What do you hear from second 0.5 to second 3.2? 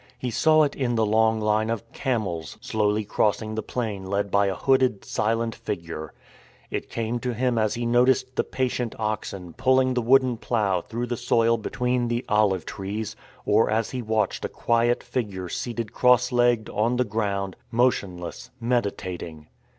it in the long line of camels slowly